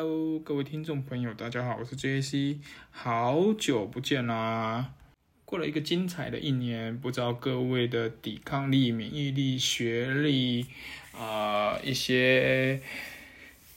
[0.00, 2.58] Hello，各位听众朋友，大家好，我是 JC，
[2.92, 4.92] 好久不见啦！
[5.44, 10.66] 过了一个精彩的一年，不知道各位的抵抗力、免疫力、学历
[11.12, 12.80] 啊、一些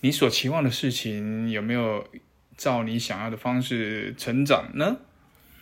[0.02, 2.08] 你所期望的事情，有没有
[2.56, 4.98] 照你想要的方式成长呢？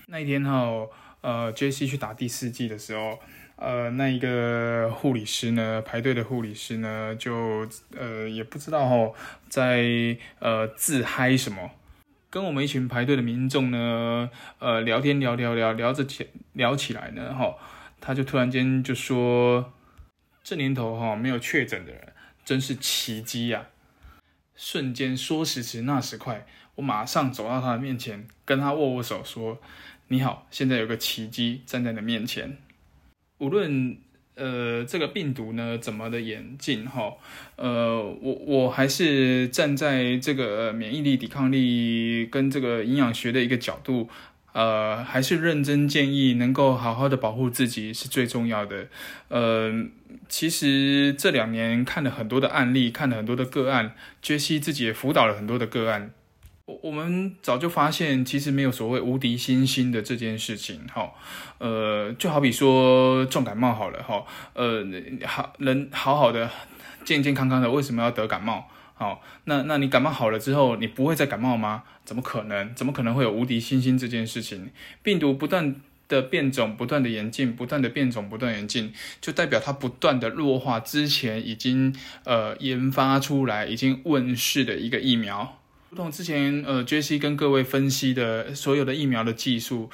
[0.07, 0.85] 那一天哈，
[1.21, 3.17] 呃，JC 去打第四季的时候。
[3.59, 7.67] 呃，那一个护理师呢，排队的护理师呢，就
[7.97, 9.13] 呃也不知道哦，
[9.49, 11.71] 在呃自嗨什么，
[12.29, 14.29] 跟我们一群排队的民众呢，
[14.59, 17.53] 呃聊天聊聊聊聊着起聊起来呢，哈，
[17.99, 19.73] 他就突然间就说，
[20.41, 22.13] 这年头哈没有确诊的人
[22.45, 23.67] 真是奇迹呀！
[24.55, 26.45] 瞬间说时迟那时快，
[26.75, 29.61] 我马上走到他的面前，跟他握握手，说
[30.07, 32.57] ：“你好，现在有个奇迹站在你的面前。”
[33.39, 33.97] 无论
[34.35, 37.13] 呃这个病毒呢怎么的演进哈，
[37.57, 44.07] 呃我我还是站在这个免疫力、抵抗力跟这个营养学的一个角度，
[44.53, 48.87] 呃还是认真建议能够好好的保护自己是最重要的。
[49.27, 49.85] 呃，
[50.27, 56.11] 其实这两年看了很多的案例，看了很多的个案，杰西自己也辅导了很多的个案。
[56.81, 61.11] 我们早就发现，其实没有所谓无敌星星的这件事情，哈，
[61.57, 64.85] 呃，就好比说重感冒好了，哈，呃，
[65.25, 66.49] 好人好好的
[67.03, 68.65] 健健康康的，为什么要得感冒？
[68.95, 71.83] 好，那那你感冒好了之后，你不会再感冒吗？
[72.03, 72.73] 怎么可能？
[72.75, 74.71] 怎么可能会有无敌星星这件事情？
[75.01, 75.75] 病毒不断
[76.07, 85.58] 的变种，不断的演进，不断的变种，不断演进，就代表它不断的弱化之前已经呃研发出来、已经问世的一个疫苗。
[85.89, 89.89] 如同之前，呃，JC 跟各位分析的所有的疫苗的技术，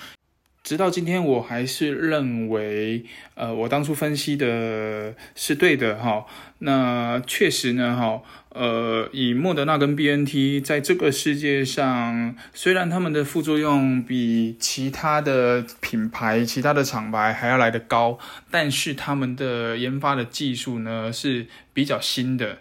[0.61, 6.25] 直到今天，我还是认为，呃，我当初分析的是对的，哈。
[6.59, 18.19] 那确实呢，哈，呃，以莫德纳跟 BNT 在这个世界上，虽然他们的副作用比其他的品牌、其他的厂牌还要来得高，
[18.51, 22.57] 但是他们的研发的技术呢是比较新的。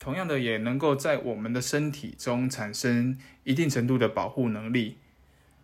[0.00, 4.96] 同样的，也能够在我们的身体中产生一定程度的保护能力。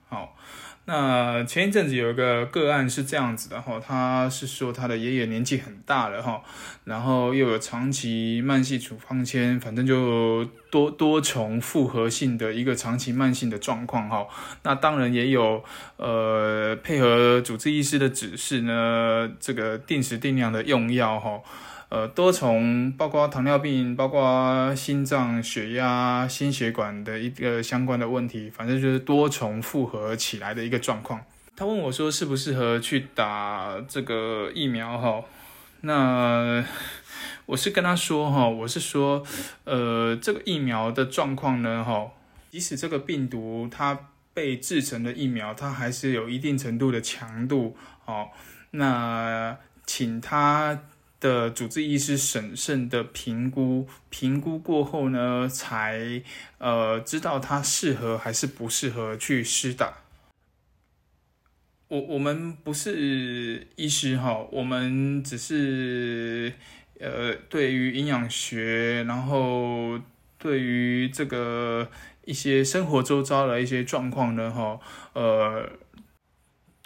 [0.09, 0.37] 好，
[0.85, 6.43] 那前一阵子有一个个案是这样子的哈，他是说他的爷爷年纪很大了哈，
[6.85, 14.29] 然后又有长期慢性处方签，反正就多多重复合性的一个长期慢性的状况哈。
[14.65, 15.65] 那当然也有
[15.97, 21.41] 呃配合主治医师的指示呢，这个定时定量的用药哈。
[21.89, 31.25] 呃，多重包括糖尿病，包括心脏、血压、心血管的一个相关的问题，反正就是多重复合起来的一个状况。
[31.55, 34.99] 他问我说，适不适合去打这个疫苗？
[34.99, 35.23] 哈，
[35.83, 36.65] 那
[37.47, 39.23] 我是跟他说，哈，我是说，
[39.63, 42.11] 呃，这个疫苗的状况呢，哈，
[42.51, 43.97] 即使这个病毒它
[44.35, 47.77] 被制成的疫苗，它还是有一定程度的强度，
[48.07, 48.27] 哦，
[48.73, 50.81] 那请他。
[51.19, 56.23] 的主治医师审慎的评估，评估过后呢，才
[56.59, 59.99] 呃知道他适合还是不适合去施打。
[61.89, 66.53] 我我们不是医师哈，我们只是
[66.99, 69.99] 呃对于营养学，然后
[70.37, 71.89] 对于这个
[72.25, 74.81] 一些生活周遭的一些状况呢哈，
[75.13, 75.71] 呃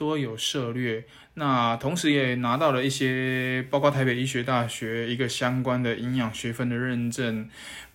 [0.01, 1.05] 多有涉略。
[1.35, 7.51] 那同时也拿到了一些，包括台北医学大学一个相关的营养学分的认证，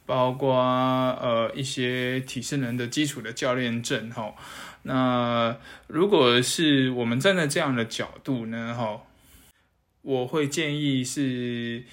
[0.05, 4.35] 包括呃一些体适能的基础的教练证哈。
[4.83, 5.57] 那
[5.87, 9.01] 如果是我们站在这样的角度呢哈，
[10.03, 11.83] 我会建议是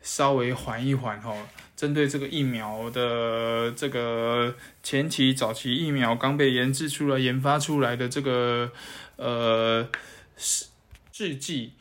[0.00, 1.34] 稍微缓一缓哈，
[1.78, 8.72] 针对这个疫苗的这个前期早期疫苗刚被研制出来、研发出来的这个
[9.14, 9.88] 呃
[10.36, 10.66] 是。
[11.10, 11.72] 制剂，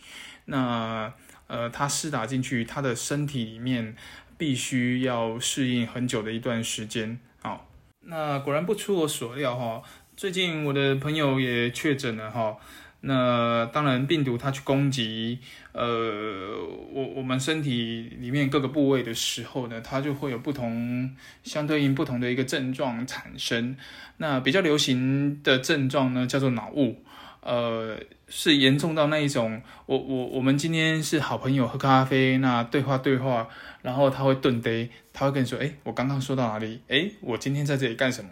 [0.45, 1.13] 那
[1.45, 3.95] 呃，他施打进去，他的身体里面
[4.35, 7.19] 必须要适应很久的一段时间。
[7.43, 7.69] 好，
[7.99, 9.83] 那果然不出我所料哈，
[10.15, 12.57] 最近我的朋友也确诊了哈。
[13.01, 15.39] 那当然，病毒它去攻击
[15.71, 16.57] 呃
[16.91, 23.77] 我我们身体里面各个部位的时候呢，它就会有不同相对应不同的一个症状产生。
[24.17, 27.03] 那比较流行的症状呢，叫做脑雾。
[27.41, 27.97] 呃，
[28.27, 33.47] 是严重到那一种，我我我们今天是好朋友喝咖啡，那对话对话，
[33.83, 36.81] 然后他会顿呆，他会跟你说，哎，我刚刚说到哪里？
[36.89, 38.31] 哎，我今天在这里干什么？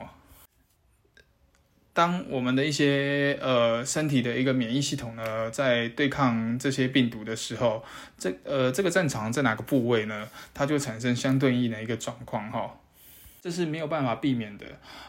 [1.95, 7.81] 当我们的一些呃身体的一个免疫系统呢，在对抗这些病毒的时候，
[8.17, 10.27] 这呃这个战场在哪个部位呢？
[10.53, 12.75] 它就产生相对应的一个状况哈。
[13.41, 14.65] 这是没有办法避免的。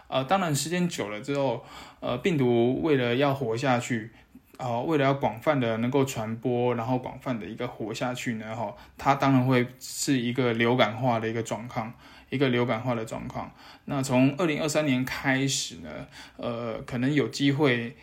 [0.07, 1.65] 呃，当然时间久了之后，
[1.99, 4.13] 呃，病毒为了要活下去，
[4.57, 11.93] 啊，为了要广泛的能够传播，然后广泛的一个活下去呢，哈，它当然会是一个流感化的一个状况，
[12.31, 13.53] 一个流感化的状况。
[13.87, 16.07] 那从二零二三年开始呢，
[16.37, 17.97] 呃，可能有机会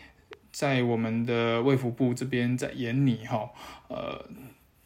[0.52, 3.50] 在我们的卫福部这边在研拟哈，
[3.88, 4.24] 呃，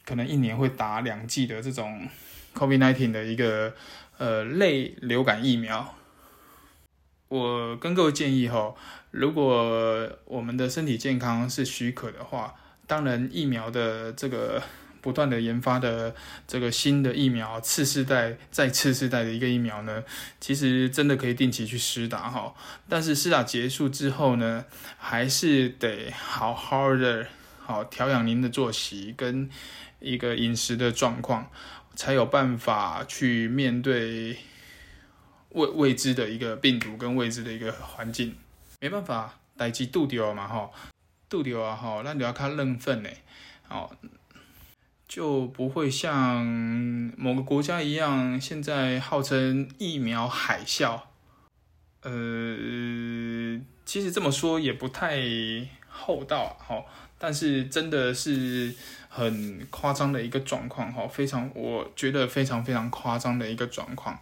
[0.05, 2.09] 可能一年会打两剂的这种
[2.55, 3.75] COVID-19 的一个。
[4.19, 5.95] 呃，类流感疫苗，
[7.29, 8.75] 我跟各位建议哈，
[9.13, 12.57] 如果我们的身体健康是许可的话，
[12.89, 14.61] 当然疫苗的这个
[15.09, 16.15] 不断的研发的
[16.47, 20.05] 这个新的疫苗，次世代再次世代的一个疫苗呢，
[20.39, 22.55] 其实真的可以定期去施打哈。
[22.91, 24.67] 但是施打结束之后呢，
[24.99, 27.27] 还是得好好的
[27.59, 29.49] 好调养您的作息跟
[29.99, 31.51] 一个饮食的状况。
[31.97, 34.37] 才有办法去面对
[35.49, 38.37] 未未知的一个病毒跟未知的一个环境，
[38.79, 40.73] 没办法，代志拄掉嘛吼，
[41.29, 43.17] 拄掉啊吼，咱就要较认份嘞，
[43.69, 43.91] 哦，
[45.09, 46.45] 就不会像
[47.17, 51.01] 某个国家一样，现在号称疫苗海啸，
[52.03, 55.19] 呃，其实这么说也不太
[55.89, 56.85] 厚道，吼，
[57.19, 58.75] 但是真的是。
[59.11, 64.17] 很夸张的一个状况哈，非常我觉得非常非常夸张的一个状况。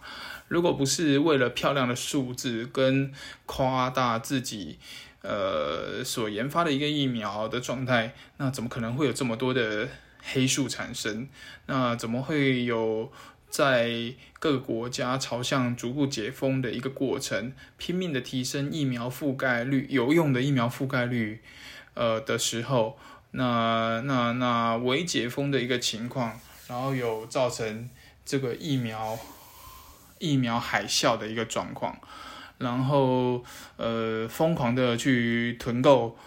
[0.47, 3.11] 如果不是为了漂亮的数字跟
[3.45, 4.79] 夸大自己
[5.21, 9.87] 呃所研发的一个疫苗的状态，那怎么可能会有这么多的
[10.21, 11.27] 黑数产生？
[11.65, 13.11] 那怎么会有
[13.49, 21.41] 在各个国家朝向逐步解封的一个过程，拼命的提升疫苗覆盖率，有用的疫苗覆盖率
[21.93, 22.97] 呃的时候？
[23.31, 27.89] 那那那未解封的一个情况，然后有造成
[28.25, 29.19] 这个疫苗
[30.17, 31.99] 疫苗海啸的一个状况，
[32.57, 33.43] 然后
[33.75, 36.17] 呃疯狂的去囤购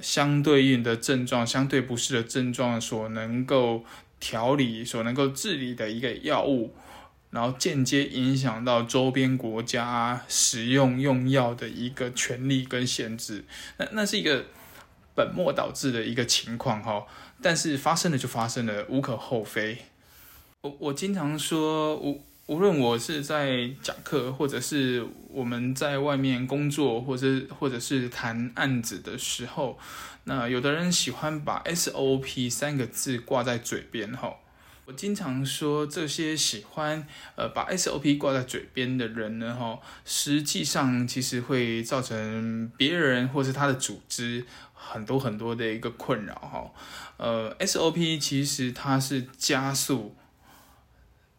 [0.00, 3.84] 相对应的症状、相对不适的症状所能够
[4.20, 6.74] 调理、所能够治理的一个药物，
[7.30, 13.44] 然后间接影响到周边国家使用用药的一个权利跟限制，
[13.78, 14.44] 那那是一个。
[15.16, 17.06] 本末倒置的一个情况哈，
[17.40, 19.78] 但是发生了就发生了，无可厚非。
[20.62, 27.26] 我我经常说，无无论我是在讲课，或者是我们在外面工作，或者
[27.58, 29.78] 或者是谈案子的时候，
[30.24, 34.34] 那有的人喜欢把 SOP 三个字挂在嘴边哈。
[34.84, 37.06] 我经常说，这些喜欢
[37.36, 44.44] 呃把 SOP 挂在嘴边的人呢哈，实际上其实会造成别人或是他的组织。
[44.86, 46.70] 很多很多的一个困扰哈，
[47.16, 50.14] 呃，SOP 其实它是加速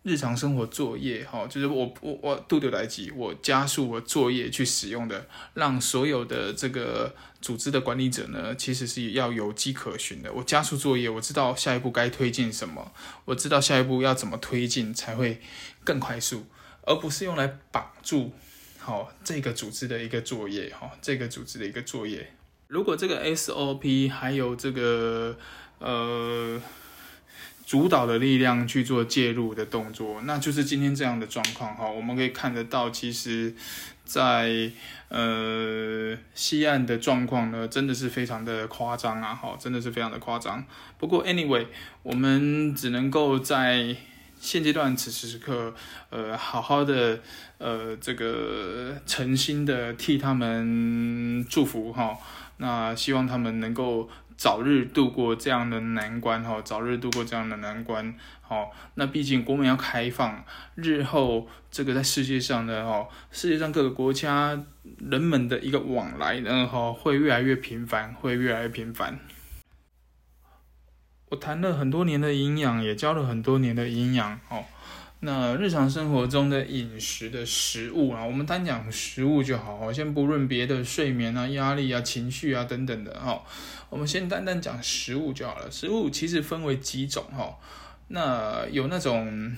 [0.05, 5.25] 日常生活作业哈，就是我我我度度来记，我加速我作业去使用的，
[5.55, 10.31] 让所有的这个组织的管理者呢，其实是要有迹可循的。
[10.31, 12.93] 我加速作业，我知道下一步该推进什么，
[13.25, 15.41] 我知道下一步要怎么推进才会
[15.83, 16.45] 更快速，
[16.83, 18.31] 而不是用来绑住
[18.77, 22.31] 好这个组织的一个作业哈，这个组织的一个作业。
[22.67, 25.35] 如果这个 SOP 还有这个
[25.79, 26.61] 呃
[27.65, 31.89] 主导的力量去做介入的动作，那就是今天这样的状况哈。
[31.89, 33.55] 我们可以看得到，其实，
[34.03, 34.71] 在
[35.09, 40.63] 呃西岸的状况呢，真的是非常的夸张啊，哈，真的是非常的夸张。
[40.99, 41.65] 不过 anyway，
[42.03, 43.95] 我们只能够在
[44.39, 45.73] 现阶段此时此刻，
[46.11, 47.19] 呃，好好的
[47.57, 52.15] 呃这个诚心的替他们祝福哈。
[52.57, 58.15] 那希望他们能够早日度过这样的难关哈，早日度过这样的难关。
[58.41, 60.43] 好，那毕竟国门要开放，
[60.75, 64.65] 日后这个在世界上的哈，世界上各个国家
[64.99, 69.19] 人们的一个往来呢哈，会越来越频繁，会越来越频繁。
[71.29, 74.63] 我谈了很多年的营养，也教了很多年的营养哦。
[75.25, 83.43] 那日常生活中的饮食的食物啊，我们单讲食物就好，先不论别的睡眠啊、压力啊、情绪啊等等的哈，
[83.89, 85.71] 我们先单单讲食物就好了。
[85.71, 87.57] 食物其实分为几种哈，
[88.09, 89.57] 那有那种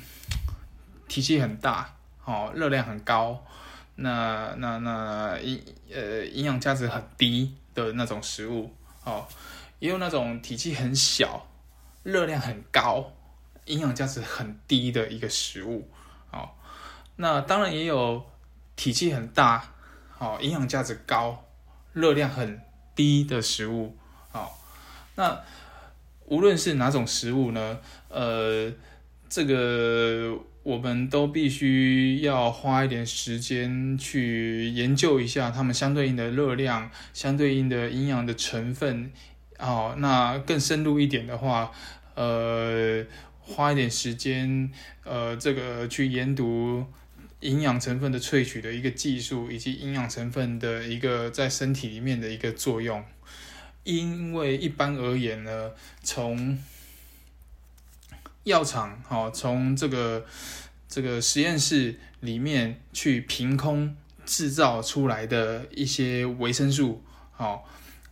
[1.09, 1.93] 体积很大，
[2.23, 3.43] 哦，热量很高，
[3.95, 5.61] 那那那营
[5.93, 9.27] 呃营养价值很低的那种食物，哦，
[9.79, 11.45] 也有那种体积很小，
[12.03, 13.11] 热量很高。
[13.67, 15.87] 营养价值很低的一个食物，
[16.31, 16.57] 好，
[17.15, 18.25] 那当然也有
[18.75, 19.73] 体积很大，
[20.09, 21.45] 好，营养价值高、
[21.93, 22.59] 热量很
[22.95, 23.95] 低的食物，
[24.31, 24.59] 好，
[25.15, 25.39] 那
[26.25, 28.71] 无论是哪种食物呢，呃，
[29.29, 39.11] 这个我们都必须要花一点时间去研究一下它们相对应的热量、相对应的营养的成分。
[39.59, 41.71] 哦，那更深入一点的话，
[42.13, 43.03] 呃，
[43.47, 44.69] 花一点时间，
[45.03, 46.85] 呃，这个去研读
[47.39, 53.03] 营养成分的萃取的一个技术，以及营养成分的一个在身体里面的一个作用。
[53.83, 55.71] 因为一般而言呢，
[56.03, 56.59] 从
[58.43, 60.25] 药厂，好，从这个
[60.89, 67.01] 这个实验室里面去凭空制造出来的一些维生素，
[67.31, 67.65] 好，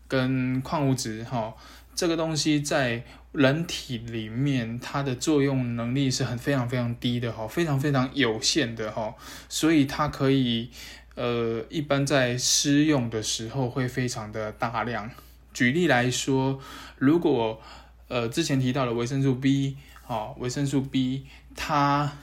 [0.07, 1.53] 跟矿物质，哈，
[1.95, 9.15] 这个东西在人体里面它的作用能力是很非常非常低的，哈，非常非常有限的，哈，
[9.49, 10.69] 所以它可以，
[11.15, 15.09] 呃，一般在施用的时候会非常的大量。
[15.53, 16.59] 举例来说，
[16.97, 17.61] 如果
[18.09, 19.77] 呃之前提到的维生素 B。
[20.07, 21.25] 哈，维生素 B，
[21.55, 22.15] 它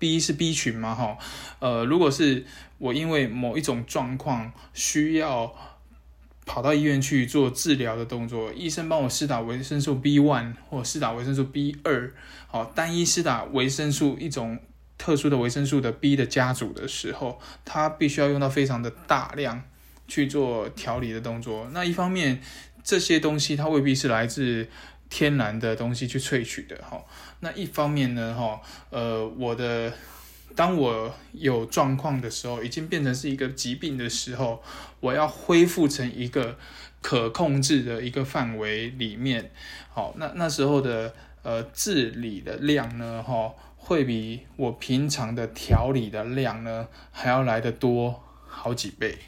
[0.00, 0.92] B 是 B 群嘛？
[0.92, 1.16] 哈，
[1.60, 2.44] 呃，如果是
[2.78, 5.54] 我因为某一种状况需要
[6.46, 12.14] 跑到医院去做治疗的动作，医生帮我施打维生素 B one 或施打维生素 B 二，
[12.46, 14.58] 好，单一施打维生素一种
[14.96, 19.62] 特殊的维生素的 B 的家族的时候，它必须要用到非常的大量
[20.08, 21.68] 去做调理的动作。
[21.72, 22.40] 那一方面，
[22.82, 24.68] 这些东西它未必是来自。
[25.08, 27.00] 天然的东西去萃取的哈，
[27.38, 28.60] 那一方面呢哈，
[28.90, 29.92] 呃，我的
[30.56, 34.62] 当我有状况的时候，已经变成是一个疾病的时候，
[35.00, 36.58] 我要恢复成一个
[37.02, 39.52] 可控制的一个范围里面，
[39.90, 49.18] 好，那那时候的呃治理的量呢哈，会比我平常的调理的量呢还要来得多好几倍。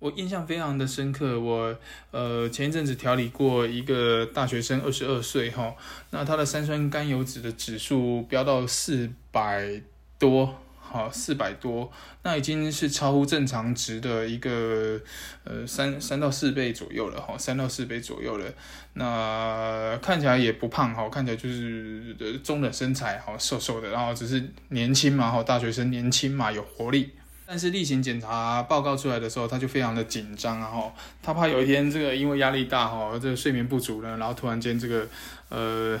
[0.00, 1.78] 我印象非常的深刻，我
[2.10, 5.74] 呃前一阵子调理过一个大学生，二十二岁哈，
[6.08, 9.82] 那他的三酸甘油脂的指数飙到四百
[10.20, 11.90] 多，好四百多，
[12.22, 15.00] 那已经是超乎正常值的一个
[15.44, 18.44] 呃三三到四倍左右了哈，三到四倍左右了，
[18.92, 27.10] 那看起来也不胖哈，看起来就是中等身材哈，瘦瘦的，然后只是年轻嘛哈，大学生年轻嘛，有活力。
[27.46, 35.08] 但是例行检查报告出来的时候，他就非常的紧张，然后他怕有一天这个因为压力大哈，这睡眠不足了，然后突然间这个
[35.48, 35.98] 呃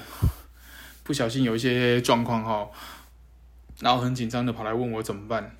[1.02, 2.68] 不小心有一些状况哈，
[3.80, 5.56] 然后很紧张的跑来问我怎么办。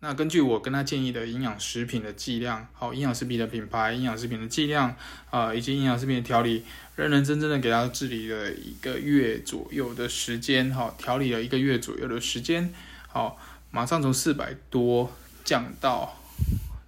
[0.00, 4.94] 那根据我跟他建议的营养食品的剂量，好营养食品的品牌、营养食品的剂量
[5.30, 6.64] 啊，以及营养食品的调理，
[6.96, 12.72] 认认真真的给他治理了一个月左右的时间，哈，调理了一个月左右的时间，
[13.08, 13.38] 好，
[13.70, 15.12] 马上从四百多。
[15.46, 16.12] 降到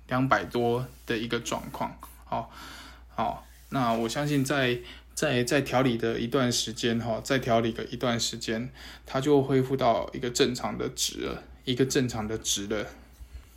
[0.09, 2.51] 两百多的一个状况，好，
[3.15, 4.79] 好，那我相信在
[5.15, 8.71] 在在调理的一段时间，哈，再调理个一段时间，
[9.05, 12.87] 它就恢复到一个正常的值了，一个正常的值了。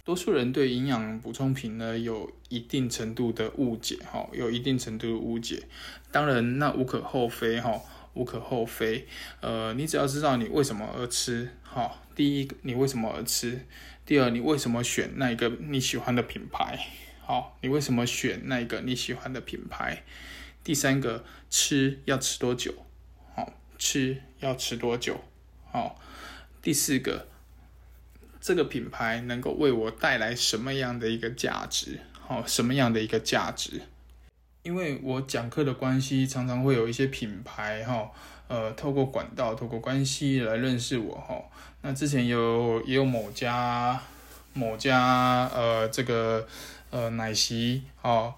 [0.04, 5.64] 多数人对营养补充品呢有一定程度的误解，哈，有一定程度的误解。
[6.12, 7.80] 当然，那无可厚非，哈，
[8.16, 9.08] 无可厚非。
[9.40, 13.66] 呃，你只要知道你为什么而吃，哈，第一，你为什么而吃？
[14.04, 16.78] 第二，你为什么选那一个你喜欢的品牌？
[17.24, 20.04] 好，你为什么选那个你喜欢的品牌？
[20.64, 22.74] 第三个，吃要吃多久？
[23.36, 25.22] 好，吃要吃多久？
[25.72, 26.00] 好，
[26.62, 27.28] 第四个，
[28.42, 32.00] 这个品牌能够为我带来什么样的一个价值？
[32.14, 33.82] 好，什么样的一个价值？
[34.64, 38.12] 因为我讲课的关系，常常会有一些品牌哈，
[38.48, 41.42] 呃，透过管道、透过关系来认识我哈。
[41.82, 44.00] 那之前有也有某家
[44.54, 46.48] 某家呃这个
[46.92, 48.36] 呃奶昔哦，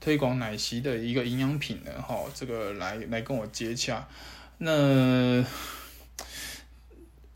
[0.00, 4.06] 推广奶昔的一个营养品的哈，这个来来跟我接洽。
[4.58, 5.44] 那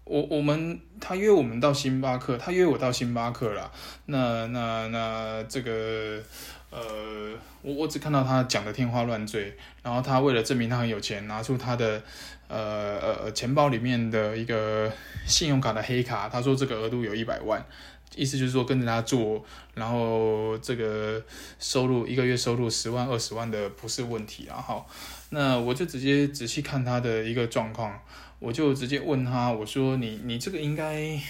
[0.04, 3.72] 我我们他约我们到星巴克，他约我到星巴克了。
[4.06, 6.22] 那那那这个。
[6.70, 7.32] 呃，
[7.62, 12.02] 我我只看到他讲的天花乱坠，然后他为了证明他很有钱，拿出他的
[12.46, 14.92] 呃呃钱包里面的一个
[15.26, 17.64] 信用卡的黑卡，他说这个额度有一百万，
[18.16, 21.22] 意思就是说跟着他做，然后这个
[21.58, 24.86] 收入一个月收入十万二十万的不是问题，然后
[25.30, 28.00] 那我就直接仔细看他的一个状况，
[28.38, 31.20] 我就直接问他，我说你你这个应该。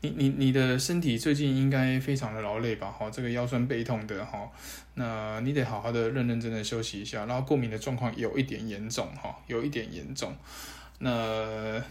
[0.00, 2.86] 你你你的身体最近应该非常的劳累吧？
[2.86, 4.48] 哈，这个腰酸背痛的哈，
[4.94, 7.26] 那你得好好的认认真真休息一下。
[7.26, 10.32] 然后过敏的状况有一点严重哈，有一点严重。
[11.00, 11.82] 那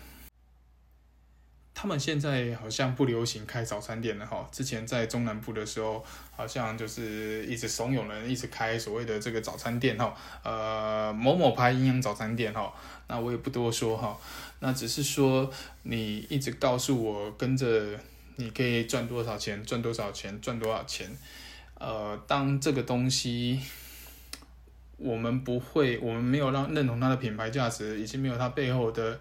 [1.80, 4.50] 他们现在好像不流行开早餐店了哈。
[4.52, 6.04] 之前在中南部的时候，
[6.36, 10.12] 好像就是一直怂恿人一直开所谓的这个早餐店哈，
[10.44, 12.74] 呃，某某牌营养早餐店哈。
[13.08, 14.18] 那我也不多说哈，
[14.60, 15.48] 那只是说
[15.84, 17.92] 你一直告诉我跟着
[18.38, 21.08] 你可以赚多少钱，赚多少钱，赚多少钱。
[21.76, 23.62] 呃，当这个东西
[24.98, 29.20] 我们不会，我们没有让认同它的品牌价值，已经没有它背后的。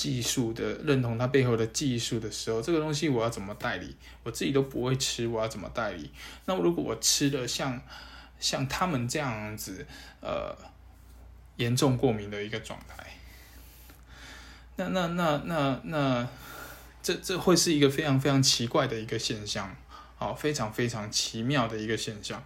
[0.00, 3.94] 技术的认同，它背后的技术的时候，这个东西我要怎么代理？
[4.22, 6.10] 我自己都不会吃，我要怎么代理？
[6.46, 7.78] 那如果我吃的像
[8.38, 9.86] 像他们这样子，
[10.22, 10.56] 呃，
[11.56, 13.18] 严重过敏的一个状态，
[14.76, 16.28] 那那那那那，
[17.02, 19.76] 这这会是一个非常非常奇怪的一个现象，
[20.16, 22.42] 好，非常非常奇妙的一个现象。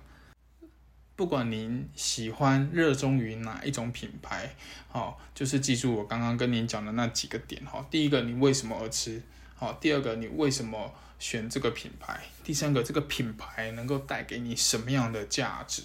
[1.17, 4.53] 不管您喜欢、热衷于哪一种品牌，
[4.89, 7.87] 好，就是记住我刚刚跟您讲的那几个点哈。
[7.89, 9.23] 第一个，你为什么而吃？
[9.55, 12.21] 好，第二个，你为什么选这个品牌？
[12.43, 15.85] 第三个，这个品牌能够带给你什么样的价值？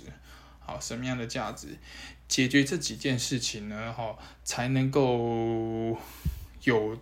[0.60, 1.68] 好，什么样的价值？
[2.28, 3.94] 解决这几件事情呢？
[3.94, 5.96] 哈，才能够
[6.64, 7.00] 有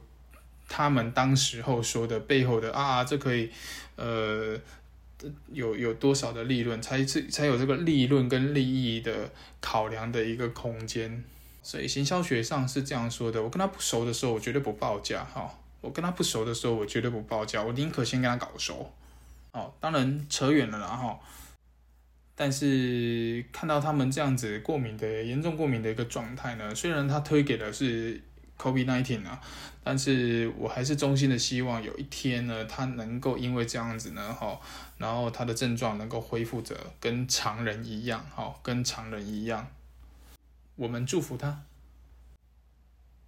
[0.68, 3.50] 他们当时候说的背后的啊，这可以，
[3.96, 4.60] 呃。
[5.52, 11.24] 有有多少的利润，才是才有这个利润跟利益的考量的一个空间。
[11.64, 15.24] 所以行销学上是这样说的：我跟他不熟的时候，我绝对不报价。
[15.24, 17.64] 哈，我跟他不熟的时候，我绝对不报价。
[17.64, 18.94] 我宁可先跟他搞熟。
[19.52, 21.20] 哦，当然扯远了啦哈。
[22.36, 28.22] 但是看到他们这样子过敏的严重过敏的一个状态呢，虽然他推给的是。
[28.58, 29.40] COVID nineteen 啊，
[29.84, 34.60] 但是我还是衷心的希望有一天呢，他能够因为这样子呢，哈，
[34.98, 39.68] 然后他的症状能够恢复着跟常人一样，哈，跟常人一样，
[40.76, 41.64] 我们祝福他。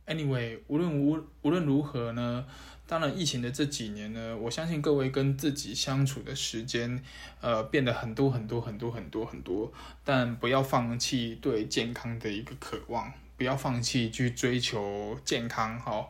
[0.08, 2.44] Anyway，无论无无论如何呢，
[2.88, 7.04] 当然疫情的这几年呢，我相信各位跟自己相处的时间，
[7.40, 9.72] 呃，变得很多很多很多很多很多，
[10.04, 13.14] 但不要放弃对健康的一个渴望。
[13.40, 16.06] 不要放弃去追求健康哈，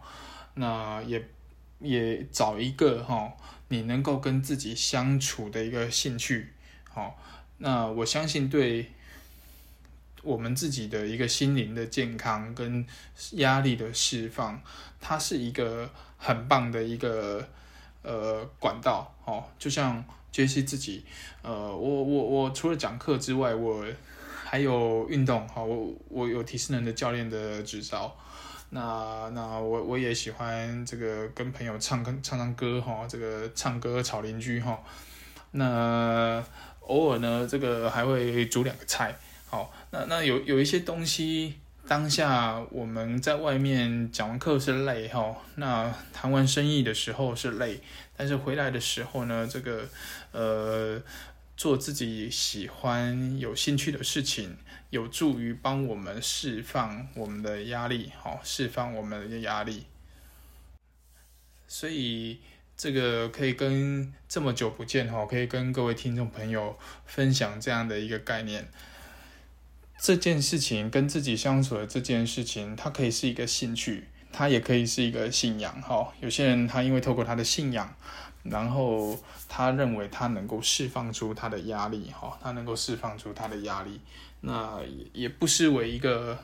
[0.55, 1.24] 那也
[1.77, 3.31] 也找一个哈，
[3.67, 6.51] 你能够跟自己相处的一个兴趣
[6.89, 7.19] 好，
[7.59, 8.91] 那我相信对
[10.23, 12.84] 我们自己的一个心灵的健康跟
[13.34, 14.60] 压力的释放，
[14.99, 17.47] 它是一个很棒的一个
[18.01, 21.06] 呃管道哦，就像杰西自己
[21.43, 23.86] 呃，我我我除了讲课之外，我。
[24.51, 28.17] 还有运动，好，我我有提示能的教练的执照，
[28.71, 34.81] 那那我我也喜欢这个跟朋友唱跟唱唱歌哈，这个唱歌吵邻居哈，
[35.51, 36.43] 那
[36.79, 39.15] 偶尔呢，这个还会煮两个菜，
[39.47, 47.79] 好，那那有有一些东西，当下我们在外面讲完课是累哈，那谈完生意的时候是累，
[48.17, 49.88] 但是回来的时候呢，这个
[50.31, 50.99] 呃。
[51.60, 54.56] 做自己喜欢、有兴趣的事情，
[54.91, 59.84] 有助于帮我们释放我们的压力，好，释放我们的压力。
[61.67, 62.39] 所以
[62.78, 68.69] 这个可以跟这么久不见哈，可以跟各位听众朋友分享这样的一个概念。
[70.00, 75.82] 这件事情跟自己相处的这件事情，它可以是一个兴趣，它也可以是一个信仰。
[75.82, 77.94] 哈，有些人他因为透过他的信仰。
[78.42, 84.00] 然后他认为他能够释放出他的压力，哈，他能够释放出他的压力，
[84.39, 86.39] 那也也不失为一个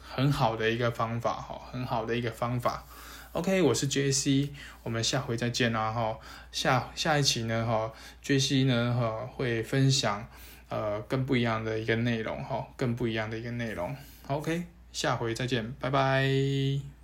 [0.00, 2.84] 很好的一个方法，哈，很好的一个方法。
[3.32, 4.50] OK，我是 JC，
[4.84, 6.16] 我们下回再见啦，哈，
[6.52, 7.92] 下下一期呢，哈
[8.24, 10.24] ，JC 呢，哈，会分享
[10.68, 13.94] 呃更不一样的一个内容，哈，更不一样的一个内容。
[14.28, 16.99] OK，下回再见，拜拜。